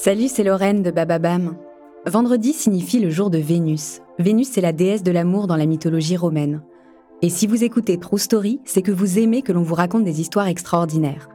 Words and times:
Salut, 0.00 0.28
c'est 0.28 0.44
Lorraine 0.44 0.84
de 0.84 0.92
Bababam. 0.92 1.56
Vendredi 2.06 2.52
signifie 2.52 3.00
le 3.00 3.10
jour 3.10 3.30
de 3.30 3.38
Vénus. 3.38 4.00
Vénus, 4.20 4.48
c'est 4.48 4.60
la 4.60 4.70
déesse 4.70 5.02
de 5.02 5.10
l'amour 5.10 5.48
dans 5.48 5.56
la 5.56 5.66
mythologie 5.66 6.16
romaine. 6.16 6.62
Et 7.20 7.28
si 7.28 7.48
vous 7.48 7.64
écoutez 7.64 7.98
True 7.98 8.20
Story, 8.20 8.60
c'est 8.64 8.80
que 8.80 8.92
vous 8.92 9.18
aimez 9.18 9.42
que 9.42 9.50
l'on 9.50 9.64
vous 9.64 9.74
raconte 9.74 10.04
des 10.04 10.20
histoires 10.20 10.46
extraordinaires. 10.46 11.28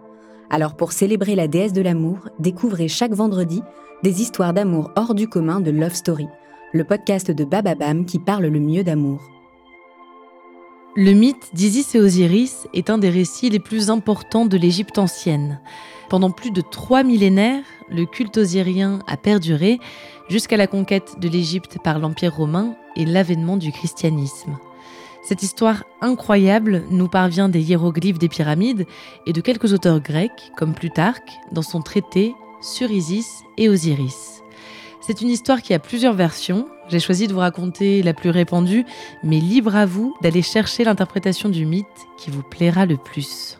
Alors 0.49 0.77
pour 0.77 0.93
célébrer 0.93 1.35
la 1.35 1.49
déesse 1.49 1.73
de 1.73 1.81
l'amour, 1.81 2.29
découvrez 2.39 2.87
chaque 2.87 3.11
vendredi 3.11 3.61
des 4.01 4.21
histoires 4.21 4.53
d'amour 4.53 4.91
hors 4.95 5.13
du 5.13 5.27
commun 5.27 5.59
de 5.59 5.69
Love 5.69 5.93
Story, 5.93 6.29
le 6.71 6.85
podcast 6.85 7.31
de 7.31 7.43
Bababam 7.43 8.05
qui 8.05 8.17
parle 8.17 8.45
le 8.45 8.61
mieux 8.61 8.85
d'amour. 8.85 9.19
Le 10.95 11.11
mythe 11.11 11.49
d'Isis 11.53 11.95
et 11.95 11.99
Osiris 11.99 12.67
est 12.75 12.91
un 12.91 12.99
des 12.99 13.09
récits 13.09 13.49
les 13.49 13.59
plus 13.59 13.89
importants 13.89 14.45
de 14.45 14.57
l'Égypte 14.57 14.99
ancienne. 14.99 15.59
Pendant 16.13 16.29
plus 16.29 16.51
de 16.51 16.61
trois 16.61 17.01
millénaires, 17.01 17.63
le 17.89 18.05
culte 18.05 18.37
osirien 18.37 18.99
a 19.07 19.17
perduré 19.17 19.79
jusqu'à 20.29 20.57
la 20.57 20.67
conquête 20.67 21.15
de 21.19 21.27
l'Égypte 21.27 21.79
par 21.83 21.97
l'Empire 21.97 22.35
romain 22.35 22.75
et 22.95 23.03
l'avènement 23.03 23.57
du 23.57 23.71
christianisme. 23.71 24.59
Cette 25.23 25.41
histoire 25.41 25.85
incroyable 26.01 26.83
nous 26.91 27.07
parvient 27.07 27.49
des 27.49 27.63
hiéroglyphes 27.63 28.19
des 28.19 28.29
pyramides 28.29 28.85
et 29.25 29.33
de 29.33 29.41
quelques 29.41 29.73
auteurs 29.73 30.01
grecs, 30.01 30.51
comme 30.55 30.75
Plutarque, 30.75 31.31
dans 31.51 31.63
son 31.63 31.81
traité 31.81 32.35
sur 32.61 32.91
Isis 32.91 33.41
et 33.57 33.67
Osiris. 33.67 34.43
C'est 35.01 35.21
une 35.21 35.29
histoire 35.29 35.63
qui 35.63 35.73
a 35.73 35.79
plusieurs 35.79 36.13
versions. 36.13 36.67
J'ai 36.89 36.99
choisi 36.99 37.25
de 37.25 37.33
vous 37.33 37.39
raconter 37.39 38.03
la 38.03 38.13
plus 38.13 38.29
répandue, 38.29 38.85
mais 39.23 39.39
libre 39.39 39.75
à 39.75 39.87
vous 39.87 40.15
d'aller 40.21 40.43
chercher 40.43 40.83
l'interprétation 40.83 41.49
du 41.49 41.65
mythe 41.65 41.87
qui 42.19 42.29
vous 42.29 42.43
plaira 42.43 42.85
le 42.85 42.97
plus. 42.97 43.57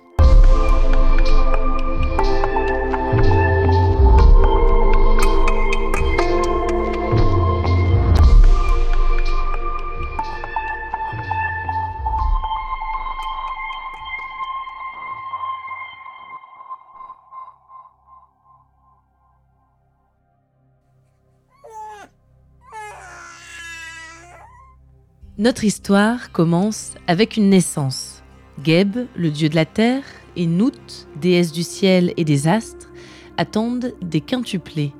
Notre 25.40 25.64
histoire 25.64 26.32
commence 26.32 26.94
avec 27.08 27.38
une 27.38 27.50
naissance. 27.50 28.22
Geb, 28.64 29.08
le 29.16 29.32
dieu 29.32 29.50
de 29.50 29.56
la 29.56 29.66
terre, 29.66 30.04
et 30.36 30.46
Nout, 30.46 31.08
déesse 31.20 31.52
du 31.52 31.64
ciel 31.64 32.14
et 32.18 32.24
des 32.24 32.48
astres, 32.48 32.92
attendent 33.38 33.96
des 34.04 34.22
quintuplés. 34.22 34.94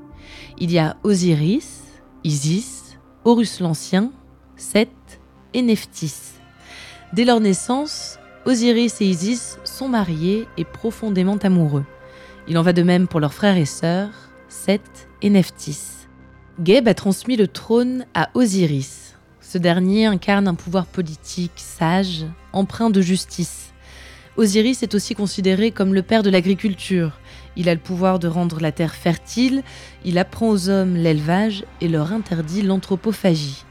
Il 0.58 0.72
y 0.72 0.80
a 0.80 0.98
Osiris, 1.04 1.84
Isis, 2.24 2.98
Horus 3.26 3.60
l'Ancien, 3.60 4.12
Seth 4.56 5.22
et 5.54 5.62
Nephthys. 5.62 6.40
Dès 7.14 7.26
leur 7.26 7.40
naissance, 7.40 8.18
Osiris 8.46 9.02
et 9.02 9.06
Isis 9.06 9.60
sont 9.64 9.88
mariés 9.88 10.48
et 10.58 10.66
profondément 10.66 11.38
amoureux. 11.38 11.86
Il 12.48 12.58
en 12.58 12.64
va 12.64 12.74
de 12.74 12.82
même 12.82 13.08
pour 13.08 13.20
leurs 13.20 13.36
frères 13.36 13.58
et 13.58 13.66
sœurs, 13.66 14.32
Seth 14.50 15.08
et 15.22 15.30
Nephthys. 15.30 16.08
Geb 16.64 16.88
a 16.88 16.96
transmis 16.96 17.38
le 17.38 17.48
trône 17.48 18.08
à 18.16 18.32
Osiris. 18.34 19.03
Ce 19.54 19.60
dernier 19.60 20.08
incarne 20.08 20.48
un 20.48 20.56
pouvoir 20.56 20.88
politique 20.88 21.52
sage, 21.58 22.26
empreint 22.54 22.90
de 22.90 23.02
justice. 23.02 23.72
Osiris 24.36 24.82
est 24.82 24.96
aussi 24.96 25.14
considéré 25.14 25.70
comme 25.70 25.94
le 25.94 26.02
père 26.02 26.24
de 26.24 26.32
l'agriculture. 26.32 27.20
Il 27.56 27.70
a 27.70 27.76
le 27.76 27.80
pouvoir 27.80 28.18
de 28.18 28.28
rendre 28.28 28.60
la 28.60 28.72
terre 28.72 28.96
fertile, 28.96 29.62
il 30.06 30.18
apprend 30.18 30.50
aux 30.50 30.70
hommes 30.70 30.96
l'élevage 30.96 31.66
et 31.82 31.88
leur 31.88 32.14
interdit 32.14 32.64
l'anthropophagie. 32.64 33.64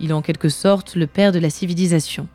Il 0.00 0.08
est 0.08 0.14
en 0.14 0.22
quelque 0.22 0.48
sorte 0.48 0.96
le 0.96 1.06
père 1.06 1.32
de 1.32 1.38
la 1.38 1.50
civilisation. 1.50 2.28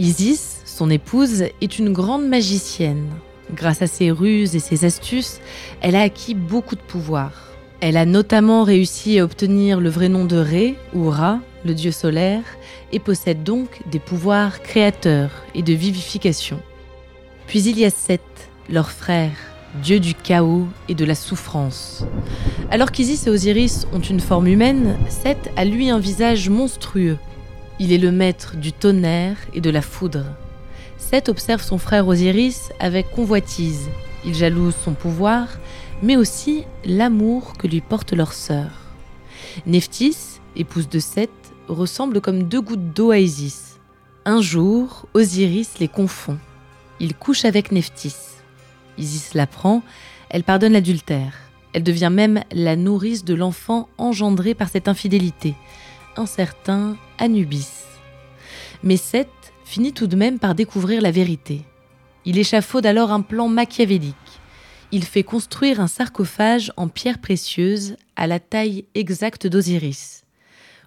Isis, 0.00 0.60
son 0.64 0.90
épouse, 0.90 1.44
est 1.60 1.78
une 1.78 1.92
grande 1.92 2.26
magicienne. 2.26 3.10
Grâce 3.54 3.80
à 3.80 3.86
ses 3.86 4.10
ruses 4.10 4.56
et 4.56 4.58
ses 4.58 4.84
astuces, 4.84 5.38
elle 5.80 5.94
a 5.94 6.02
acquis 6.02 6.34
beaucoup 6.34 6.74
de 6.74 6.80
pouvoir. 6.80 7.30
Elle 7.80 7.96
a 7.96 8.04
notamment 8.04 8.64
réussi 8.64 9.20
à 9.20 9.24
obtenir 9.24 9.78
le 9.78 9.88
vrai 9.88 10.08
nom 10.08 10.24
de 10.24 10.36
Ré 10.36 10.74
ou 10.94 11.10
Ra, 11.10 11.38
le 11.64 11.74
dieu 11.74 11.92
solaire, 11.92 12.44
et 12.92 12.98
possède 12.98 13.42
donc 13.42 13.80
des 13.90 13.98
pouvoirs 13.98 14.62
créateurs 14.62 15.30
et 15.54 15.62
de 15.62 15.72
vivification. 15.72 16.60
Puis 17.46 17.62
il 17.62 17.78
y 17.78 17.84
a 17.84 17.90
Seth, 17.90 18.20
leur 18.68 18.90
frère, 18.90 19.36
dieu 19.82 20.00
du 20.00 20.14
chaos 20.14 20.66
et 20.88 20.94
de 20.94 21.04
la 21.04 21.14
souffrance. 21.14 22.04
Alors 22.70 22.92
qu'Isis 22.92 23.26
et 23.26 23.30
Osiris 23.30 23.86
ont 23.92 24.00
une 24.00 24.20
forme 24.20 24.46
humaine, 24.46 24.96
Seth 25.08 25.50
a 25.56 25.64
lui 25.64 25.90
un 25.90 25.98
visage 25.98 26.48
monstrueux. 26.48 27.18
Il 27.78 27.92
est 27.92 27.98
le 27.98 28.12
maître 28.12 28.56
du 28.56 28.72
tonnerre 28.72 29.36
et 29.52 29.60
de 29.60 29.70
la 29.70 29.82
foudre. 29.82 30.26
Seth 30.96 31.28
observe 31.28 31.62
son 31.62 31.78
frère 31.78 32.06
Osiris 32.06 32.70
avec 32.78 33.10
convoitise. 33.10 33.88
Il 34.24 34.34
jalouse 34.34 34.74
son 34.84 34.92
pouvoir, 34.92 35.48
mais 36.02 36.16
aussi 36.16 36.64
l'amour 36.84 37.54
que 37.58 37.66
lui 37.66 37.80
porte 37.80 38.12
leur 38.12 38.32
sœur. 38.32 38.70
Nephthys, 39.66 40.40
épouse 40.56 40.88
de 40.88 40.98
Seth, 40.98 41.30
ressemblent 41.68 42.20
comme 42.20 42.44
deux 42.44 42.60
gouttes 42.60 42.92
d'eau 42.92 43.10
à 43.10 43.18
Isis. 43.18 43.78
Un 44.24 44.40
jour, 44.40 45.06
Osiris 45.14 45.78
les 45.78 45.88
confond. 45.88 46.38
Il 47.00 47.14
couche 47.14 47.44
avec 47.44 47.72
Nephthys. 47.72 48.16
Isis 48.98 49.34
l'apprend, 49.34 49.82
elle 50.30 50.44
pardonne 50.44 50.72
l'adultère. 50.72 51.34
Elle 51.72 51.82
devient 51.82 52.10
même 52.12 52.42
la 52.52 52.76
nourrice 52.76 53.24
de 53.24 53.34
l'enfant 53.34 53.88
engendré 53.98 54.54
par 54.54 54.68
cette 54.68 54.88
infidélité, 54.88 55.54
un 56.16 56.26
certain 56.26 56.96
Anubis. 57.18 57.68
Mais 58.82 58.96
Seth 58.96 59.28
finit 59.64 59.92
tout 59.92 60.06
de 60.06 60.16
même 60.16 60.38
par 60.38 60.54
découvrir 60.54 61.02
la 61.02 61.10
vérité. 61.10 61.62
Il 62.24 62.38
échafaude 62.38 62.86
alors 62.86 63.12
un 63.12 63.22
plan 63.22 63.48
machiavélique. 63.48 64.14
Il 64.92 65.04
fait 65.04 65.24
construire 65.24 65.80
un 65.80 65.88
sarcophage 65.88 66.72
en 66.76 66.88
pierre 66.88 67.18
précieuse 67.18 67.96
à 68.16 68.26
la 68.26 68.38
taille 68.38 68.84
exacte 68.94 69.46
d'Osiris. 69.46 70.23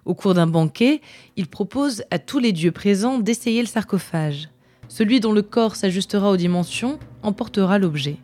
Au 0.04 0.14
cours 0.14 0.34
d'un 0.34 0.46
banquet, 0.46 1.00
il 1.36 1.46
propose 1.46 2.02
à 2.10 2.18
tous 2.18 2.38
les 2.38 2.52
dieux 2.52 2.72
présents 2.72 3.18
d'essayer 3.18 3.60
le 3.60 3.66
sarcophage. 3.66 4.48
Celui 4.88 5.20
dont 5.20 5.32
le 5.32 5.42
corps 5.42 5.76
s'ajustera 5.76 6.30
aux 6.30 6.36
dimensions 6.36 6.98
emportera 7.22 7.78
l'objet. 7.78 8.16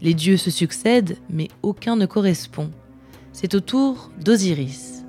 Les 0.00 0.14
dieux 0.14 0.36
se 0.36 0.50
succèdent, 0.50 1.16
mais 1.30 1.48
aucun 1.62 1.96
ne 1.96 2.06
correspond. 2.06 2.70
C'est 3.32 3.54
au 3.54 3.60
tour 3.60 4.10
d'Osiris. 4.20 5.04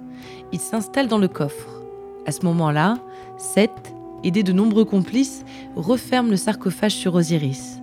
Il 0.52 0.60
s'installe 0.60 1.08
dans 1.08 1.18
le 1.18 1.28
coffre. 1.28 1.82
À 2.26 2.32
ce 2.32 2.46
moment-là, 2.46 3.00
Seth, 3.38 3.94
aidé 4.24 4.44
de 4.44 4.54
nombreux 4.54 4.86
complices, 4.86 5.44
referme 5.76 6.30
le 6.30 6.38
sarcophage 6.38 6.94
sur 6.94 7.16
Osiris. 7.16 7.80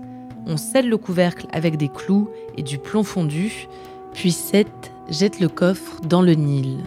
On 0.47 0.56
scelle 0.56 0.88
le 0.88 0.97
couvercle 0.97 1.47
avec 1.52 1.76
des 1.76 1.88
clous 1.88 2.29
et 2.56 2.62
du 2.62 2.79
plomb 2.79 3.02
fondu, 3.02 3.69
puis 4.14 4.32
Seth 4.32 4.93
jette 5.08 5.41
le 5.41 5.49
coffre 5.49 6.00
dans 6.02 6.23
le 6.23 6.35
Nil. 6.35 6.79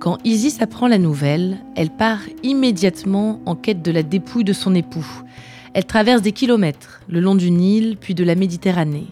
Quand 0.00 0.18
Isis 0.24 0.62
apprend 0.62 0.86
la 0.86 0.98
nouvelle, 0.98 1.58
elle 1.74 1.90
part 1.90 2.20
immédiatement 2.44 3.40
en 3.46 3.56
quête 3.56 3.82
de 3.82 3.90
la 3.90 4.04
dépouille 4.04 4.44
de 4.44 4.52
son 4.52 4.76
époux. 4.76 5.06
Elle 5.74 5.86
traverse 5.86 6.22
des 6.22 6.30
kilomètres 6.30 7.00
le 7.08 7.18
long 7.18 7.34
du 7.34 7.50
Nil 7.50 7.96
puis 8.00 8.14
de 8.14 8.22
la 8.22 8.36
Méditerranée. 8.36 9.08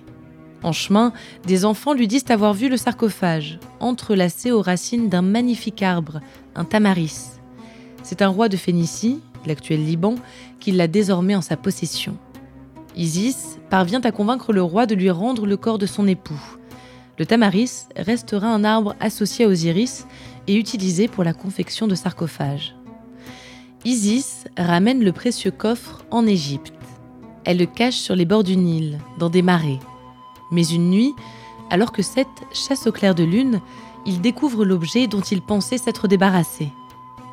En 0.63 0.71
chemin, 0.71 1.13
des 1.45 1.65
enfants 1.65 1.93
lui 1.93 2.07
disent 2.07 2.31
avoir 2.31 2.55
vu 2.55 2.69
le 2.69 2.77
sarcophage, 2.77 3.59
entrelacé 3.81 4.53
aux 4.53 4.63
racines 4.63 5.09
d'un 5.09 5.23
magnifique 5.23 5.83
arbre, 5.83 6.21
un 6.55 6.65
tamaris. 6.65 7.31
C'est 8.05 8.23
un 8.23 8.29
roi 8.29 8.49
de 8.49 8.57
Phénicie, 8.57 9.19
l'actuel 9.45 9.85
Liban, 9.85 10.15
qui 10.61 10.71
l'a 10.71 10.87
désormais 10.87 11.35
en 11.35 11.43
sa 11.43 11.57
possession. 11.57 12.17
Isis 12.97 13.59
parvient 13.71 14.01
à 14.03 14.13
convaincre 14.13 14.53
le 14.53 14.63
roi 14.63 14.87
de 14.87 14.95
lui 14.95 15.11
rendre 15.11 15.47
le 15.47 15.57
corps 15.57 15.79
de 15.79 15.87
son 15.87 16.07
époux. 16.07 16.41
Le 17.19 17.25
tamaris 17.25 17.87
restera 17.97 18.49
un 18.49 18.65
arbre 18.65 18.95
associé 19.01 19.47
à 19.47 19.49
Osiris 19.49 20.07
et 20.47 20.57
utilisé 20.57 21.09
pour 21.09 21.25
la 21.25 21.33
confection 21.33 21.87
de 21.87 21.95
sarcophages. 21.95 22.75
Isis 23.85 24.45
ramène 24.59 25.03
le 25.03 25.13
précieux 25.13 25.51
coffre 25.51 26.05
en 26.11 26.27
Égypte. 26.27 26.75
Elle 27.45 27.59
le 27.59 27.67
cache 27.67 27.97
sur 27.97 28.17
les 28.17 28.27
bords 28.27 28.45
du 28.45 28.57
Nil, 28.57 28.99
dans 29.19 29.31
des 29.31 29.43
marais. 29.43 29.79
Mais 30.51 30.67
une 30.67 30.91
nuit, 30.91 31.15
alors 31.71 31.93
que 31.93 32.03
Seth 32.03 32.27
chasse 32.53 32.87
au 32.87 32.93
clair 32.93 33.15
de 33.15 33.25
lune, 33.25 33.61
il 34.05 34.21
découvre 34.21 34.65
l'objet 34.65 35.07
dont 35.07 35.21
il 35.21 35.41
pensait 35.41 35.79
s'être 35.79 36.09
débarrassé. 36.09 36.69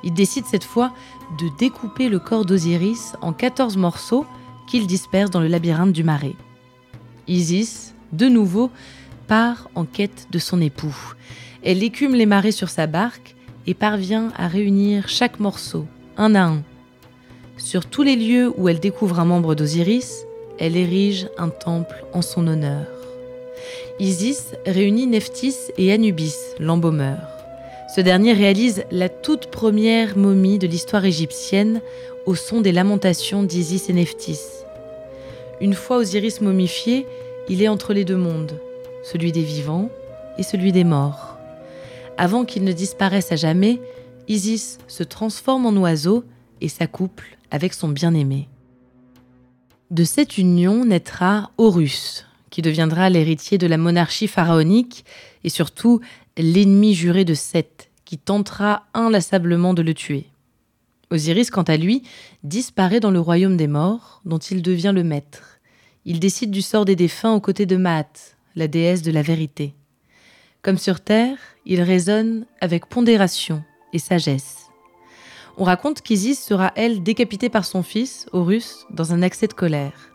Il 0.03 0.13
décide 0.13 0.45
cette 0.45 0.63
fois 0.63 0.93
de 1.37 1.49
découper 1.57 2.09
le 2.09 2.19
corps 2.19 2.45
d'Osiris 2.45 3.15
en 3.21 3.33
14 3.33 3.77
morceaux 3.77 4.25
qu'il 4.67 4.87
disperse 4.87 5.29
dans 5.29 5.39
le 5.39 5.47
labyrinthe 5.47 5.93
du 5.93 6.03
marais. 6.03 6.35
Isis, 7.27 7.95
de 8.11 8.27
nouveau, 8.27 8.69
part 9.27 9.69
en 9.75 9.85
quête 9.85 10.27
de 10.31 10.39
son 10.39 10.61
époux. 10.61 10.95
Elle 11.63 11.83
écume 11.83 12.15
les 12.15 12.25
marais 12.25 12.51
sur 12.51 12.69
sa 12.69 12.87
barque 12.87 13.35
et 13.67 13.73
parvient 13.73 14.31
à 14.37 14.47
réunir 14.47 15.07
chaque 15.07 15.39
morceau, 15.39 15.85
un 16.17 16.35
à 16.35 16.43
un. 16.43 16.63
Sur 17.57 17.85
tous 17.85 18.03
les 18.03 18.15
lieux 18.15 18.51
où 18.57 18.67
elle 18.67 18.79
découvre 18.79 19.19
un 19.19 19.25
membre 19.25 19.55
d'Osiris, 19.55 20.25
elle 20.59 20.75
érige 20.75 21.27
un 21.37 21.49
temple 21.49 22.03
en 22.13 22.21
son 22.21 22.47
honneur. 22.47 22.87
Isis 23.99 24.53
réunit 24.65 25.07
Nephthys 25.07 25.71
et 25.77 25.93
Anubis, 25.93 26.35
l'embaumeur. 26.59 27.19
Ce 27.95 28.01
dernier 28.01 28.33
réalise 28.33 28.83
la 28.91 29.07
toute 29.07 29.47
première 29.47 30.17
momie 30.17 30.57
de 30.57 30.67
l'histoire 30.67 31.05
égyptienne 31.05 31.79
au 32.25 32.33
son 32.33 32.61
des 32.61 32.71
lamentations 32.71 33.43
d'Isis 33.43 33.89
et 33.89 33.93
Nephthys. 33.93 34.63
Une 35.61 35.75
fois 35.75 35.97
Osiris 35.97 36.41
momifié, 36.41 37.05
il 37.49 37.61
est 37.61 37.67
entre 37.67 37.93
les 37.93 38.03
deux 38.03 38.17
mondes, 38.17 38.59
celui 39.03 39.31
des 39.31 39.43
vivants 39.43 39.89
et 40.37 40.43
celui 40.43 40.71
des 40.71 40.83
morts. 40.83 41.37
Avant 42.17 42.45
qu'il 42.45 42.63
ne 42.63 42.71
disparaisse 42.71 43.31
à 43.31 43.35
jamais, 43.35 43.79
Isis 44.27 44.77
se 44.87 45.03
transforme 45.03 45.65
en 45.65 45.75
oiseau 45.77 46.23
et 46.61 46.69
s'accouple 46.69 47.37
avec 47.51 47.73
son 47.73 47.89
bien-aimé. 47.89 48.47
De 49.91 50.03
cette 50.03 50.37
union 50.37 50.85
naîtra 50.85 51.51
Horus, 51.57 52.25
qui 52.49 52.61
deviendra 52.61 53.09
l'héritier 53.09 53.57
de 53.57 53.67
la 53.67 53.77
monarchie 53.77 54.27
pharaonique 54.27 55.05
et 55.43 55.49
surtout 55.49 55.99
l'ennemi 56.37 56.93
juré 56.93 57.25
de 57.25 57.33
Seth, 57.33 57.89
qui 58.05 58.17
tentera 58.17 58.85
inlassablement 58.93 59.73
de 59.73 59.81
le 59.81 59.93
tuer. 59.93 60.27
Osiris, 61.09 61.51
quant 61.51 61.63
à 61.63 61.77
lui, 61.77 62.03
disparaît 62.43 62.99
dans 62.99 63.11
le 63.11 63.19
royaume 63.19 63.57
des 63.57 63.67
morts, 63.67 64.21
dont 64.25 64.39
il 64.39 64.61
devient 64.61 64.93
le 64.95 65.03
maître. 65.03 65.59
Il 66.05 66.19
décide 66.19 66.51
du 66.51 66.61
sort 66.61 66.85
des 66.85 66.95
défunts 66.95 67.33
aux 67.33 67.39
côtés 67.39 67.65
de 67.65 67.77
Maat, 67.77 68.32
la 68.55 68.67
déesse 68.67 69.01
de 69.01 69.11
la 69.11 69.21
vérité. 69.21 69.73
Comme 70.61 70.77
sur 70.77 71.01
Terre, 71.01 71.37
il 71.65 71.81
raisonne 71.81 72.45
avec 72.61 72.87
pondération 72.87 73.63
et 73.91 73.99
sagesse. 73.99 74.69
On 75.57 75.63
raconte 75.63 76.01
qu'Isis 76.01 76.43
sera, 76.43 76.71
elle, 76.75 77.03
décapitée 77.03 77.49
par 77.49 77.65
son 77.65 77.83
fils, 77.83 78.27
Horus, 78.31 78.85
dans 78.89 79.13
un 79.13 79.21
accès 79.21 79.47
de 79.47 79.53
colère. 79.53 80.11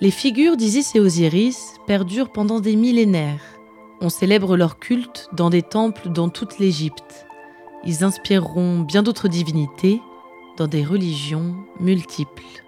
Les 0.00 0.10
figures 0.10 0.56
d'Isis 0.56 0.94
et 0.94 1.00
Osiris 1.00 1.74
perdurent 1.86 2.32
pendant 2.32 2.60
des 2.60 2.76
millénaires. 2.76 3.42
On 4.00 4.08
célèbre 4.08 4.56
leur 4.56 4.78
culte 4.78 5.28
dans 5.32 5.50
des 5.50 5.62
temples 5.62 6.10
dans 6.10 6.28
toute 6.28 6.58
l'Égypte. 6.58 7.26
Ils 7.84 8.04
inspireront 8.04 8.80
bien 8.80 9.02
d'autres 9.02 9.28
divinités 9.28 10.00
dans 10.56 10.66
des 10.66 10.84
religions 10.84 11.54
multiples. 11.80 12.63